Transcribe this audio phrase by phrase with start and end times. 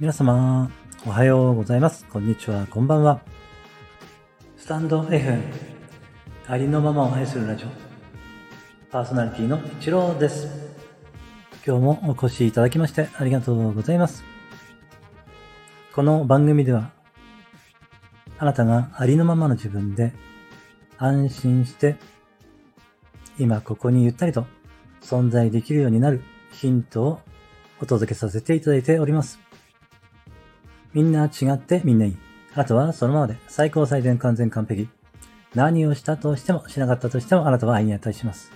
[0.00, 0.70] 皆様、
[1.04, 2.06] おはようございます。
[2.06, 3.20] こんにちは、こんばんは。
[4.56, 5.38] スタンド F、
[6.46, 7.68] ありのままを愛するラジオ、
[8.90, 10.48] パーソナリティの一郎です。
[11.66, 14.24] 今日もお越しいただきましてありがとうございます。
[15.94, 16.92] この番組では、
[18.38, 20.14] あなたがありのままの自分で
[20.96, 21.96] 安心して、
[23.38, 24.46] 今ここにゆったりと
[25.02, 27.20] 存在できるようになるヒントを
[27.82, 29.49] お届けさせていただいております。
[30.92, 32.16] みんな違ってみんないい。
[32.54, 34.88] あとはそのままで最高最善完全完璧。
[35.54, 38.52] 何をしたとしてもしなかったとしてもあなたは愛に値します。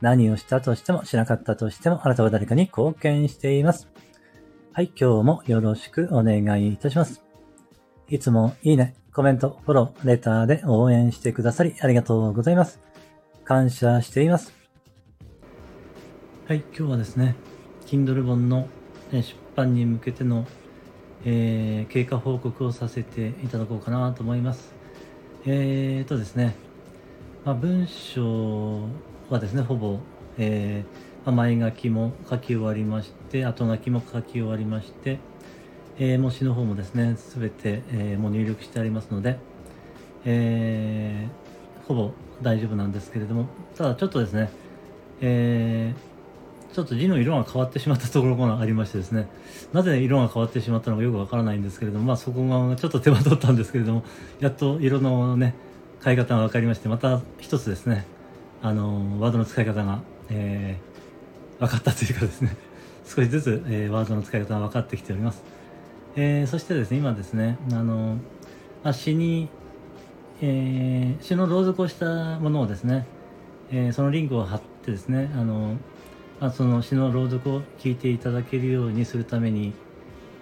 [0.00, 3.88] 何をしたとしてもしなかったとしてもあなたは誰かに貢献しています。
[4.72, 7.22] はい、今日もよろしくお願いいたします。
[8.08, 12.80] いつもいいね、コメント、フォロー、レターで応援してくださりありがとうございます。
[13.44, 14.52] 感謝しています。
[16.48, 17.36] はい、今日はですね、
[17.86, 18.68] Kindle 本の
[19.12, 19.22] 出
[19.54, 20.44] 版に向けての、
[21.24, 24.74] えー、経過報告をさせていただこうかなと思います。
[25.46, 26.54] えーとですね、
[27.44, 28.82] まあ、文章
[29.28, 29.98] はですね、ほぼ、
[30.38, 35.18] えー、ま前書きも書き終わりまして、後書きも書き終わりまして、
[35.98, 39.38] えー、模試の方もですね、すべて、えー、もう入力してありますので、
[40.24, 44.50] えー、ほぼ大丈夫なんですけれども、ただちょっとですね、
[45.20, 46.13] えー、
[46.74, 49.28] ちょっと字の色が変わってしまったところがありましてですね、
[49.72, 54.02] なぜ色が変わってしまったのかよくわからないんですけれども、まあそこがちょっと手間取ったんですけれども、
[54.40, 55.54] やっと色のね、
[56.02, 58.04] 変え方が分かりまして、また一つですね、
[58.60, 62.56] あの、ワードの使い方が、えー、分かったというかですね、
[63.06, 65.44] 少しずつ、えー、ワードの使い方が分かってきております。
[66.16, 68.16] えー、そしてですね、今ですね、あの、
[68.82, 69.48] まあ、詩に、
[70.42, 73.06] えー、詩の朗読をしたものをですね、
[73.70, 75.76] えー、そのリンクを貼ってですね、あの、
[76.40, 79.72] あ、その詩の朗読を聞いていただけるようにするために、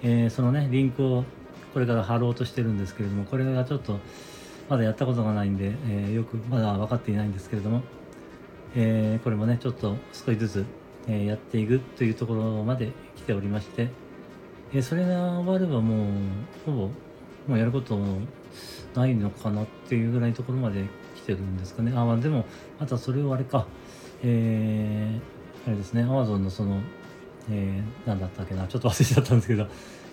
[0.03, 1.25] えー、そのね、リンクを
[1.73, 3.99] これから貼ろうとしてるんですけれども、これがちょっと、
[4.69, 7.83] まだやったことがないんで、えー、よくまだ分かっていないんですけれども、
[8.75, 10.65] えー、これもね、ちょっと少しずつ、
[11.09, 13.89] え、やっていくというところまで来ておりまして、
[14.73, 16.07] え、それが終わればもう、
[16.65, 16.79] ほぼ、
[17.49, 17.99] もうやること
[18.95, 20.85] ないのかなっていうぐらいのところまで
[21.17, 21.93] 来てるんですかね。
[21.95, 22.47] あ、まあでも、
[22.81, 23.67] またそれをあれか、
[24.23, 26.81] えー、あれですね、Amazon のその、
[27.51, 29.67] えー、何だったっけな、ちょっと忘れちゃったんですけど、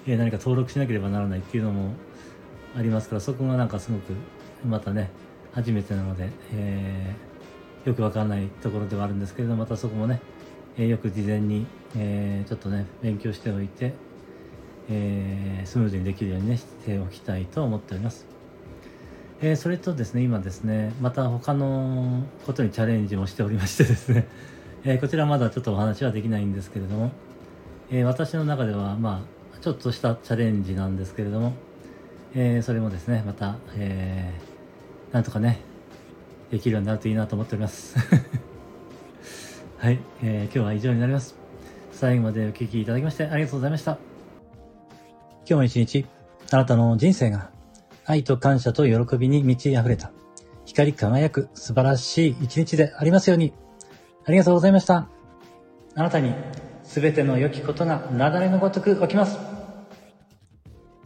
[0.05, 1.93] えー、何か登録しなければならないっていうのも
[2.75, 4.13] ありますから、そこがなんかすごく、
[4.65, 5.09] またね、
[5.53, 10.21] 初めてなので、えー、よくわからないところではあるんですけれどまたそこもね、
[10.77, 11.65] えー、よく事前に、
[11.97, 13.93] えー、ちょっとね、勉強しておいて、
[14.89, 18.27] えー、スムーズにできるようにね、しておきたいと思っております。
[19.41, 24.27] えー、それとですね、今ですね、また他のことにチャレンジもしておりましてですね、
[24.85, 27.11] えー、こちらまだちょっとお話はできないんですけれども、
[27.91, 29.25] えー、私の中では、ま
[29.55, 31.53] あ、ちょっとしたチャレンジなんですけれども、
[32.33, 35.59] えー、それもですね、また、えー、なんとかね、
[36.49, 37.97] できるようになるといいなと思っております。
[39.79, 41.35] はい、えー、今日は以上になります。
[41.91, 43.97] 最後までお聴きいただきましてありがとうございました。
[45.45, 46.05] 今日も一日、
[46.51, 47.51] あなたの人生が
[48.05, 50.11] 愛と感謝と喜びに満ち溢れた、
[50.65, 53.53] 光り輝く素晴らしい一日でありますように。
[54.29, 55.07] ありがとうございました。
[55.95, 56.35] あなたに
[56.83, 59.39] 全ての良きことが雪崩のごとく起きます。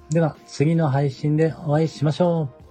[0.09, 2.62] では、次の配信でお会いしましょう。